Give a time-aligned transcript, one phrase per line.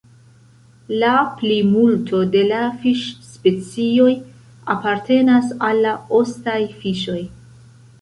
[1.03, 4.09] La plimulto de la fiŝ-specioj
[4.79, 7.21] apartenas al la ostaj fiŝoj.